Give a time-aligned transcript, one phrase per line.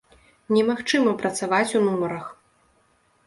[0.55, 2.25] Немагчыма працаваць у нумарах!!!